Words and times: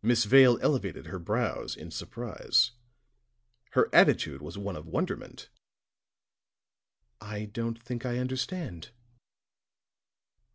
Miss 0.00 0.24
Vale 0.24 0.58
elevated 0.62 1.04
her 1.08 1.18
brows 1.18 1.76
in 1.76 1.90
surprise; 1.90 2.70
her 3.72 3.90
attitude 3.94 4.40
was 4.40 4.56
one 4.56 4.76
of 4.76 4.86
wonderment. 4.86 5.50
"I 7.20 7.44
don't 7.44 7.78
think 7.78 8.06
I 8.06 8.16
understand." 8.16 8.92